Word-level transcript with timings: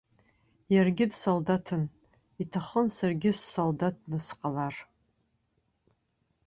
Иаргьы 0.73 1.05
дсолдаҭын, 1.11 1.83
иҭахын 2.41 2.87
саргьы 2.95 3.31
ссолдаҭны 3.37 4.19
сҟалар. 4.25 4.75